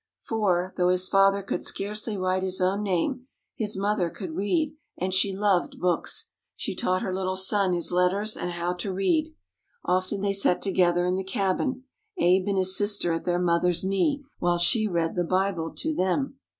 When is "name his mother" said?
2.81-4.09